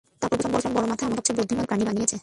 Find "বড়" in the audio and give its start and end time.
0.77-0.85